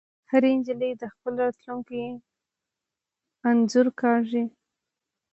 هرې 0.29 0.51
نجلۍ 0.59 0.91
د 0.97 1.03
خپل 1.13 1.33
راتلونکي 1.43 2.03
انځور 3.49 3.87
کاږه 4.01 4.43